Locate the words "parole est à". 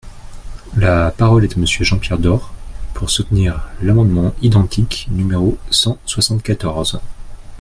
1.11-1.59